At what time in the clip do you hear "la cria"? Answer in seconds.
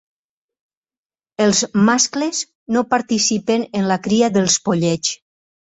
3.93-4.35